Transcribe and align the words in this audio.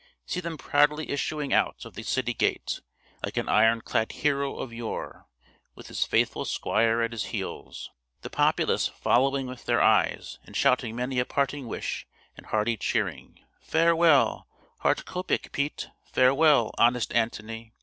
See 0.25 0.39
them 0.39 0.57
proudly 0.57 1.11
issuing 1.11 1.53
out 1.53 1.85
of 1.85 1.93
the 1.93 2.01
city 2.01 2.33
gate, 2.33 2.81
like 3.23 3.37
an 3.37 3.47
iron 3.47 3.81
clad 3.81 4.13
hero 4.13 4.57
of 4.57 4.73
yore, 4.73 5.27
with 5.75 5.89
his 5.89 6.05
faithful 6.05 6.43
squire 6.43 7.03
at 7.03 7.11
his 7.11 7.25
heels; 7.25 7.91
the 8.23 8.29
populace 8.31 8.87
following 8.87 9.45
with 9.45 9.65
their 9.65 9.79
eyes, 9.79 10.39
and 10.43 10.55
shouting 10.57 10.95
many 10.95 11.19
a 11.19 11.25
parting 11.25 11.67
wish 11.67 12.07
and 12.35 12.47
hearty 12.47 12.77
cheering, 12.77 13.45
Farewell, 13.61 14.47
Hardkoppig 14.79 15.51
Piet! 15.51 15.91
Farewell, 16.11 16.71
honest 16.79 17.13
Antony! 17.13 17.71